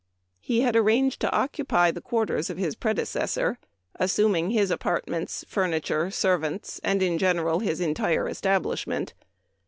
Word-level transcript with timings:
He 0.39 0.61
had 0.61 0.75
arranged 0.75 1.21
to 1.21 1.31
occupy 1.31 1.91
the 1.91 2.01
quarters 2.01 2.49
of 2.49 2.57
his 2.57 2.73
predecessor, 2.73 3.59
assum 3.99 4.35
ing 4.35 4.49
his 4.49 4.71
apartments, 4.71 5.45
furniture, 5.47 6.09
servants, 6.09 6.81
and, 6.83 7.03
in 7.03 7.19
general, 7.19 7.59
the 7.59 7.83
entire 7.83 8.27
establishment. 8.27 9.13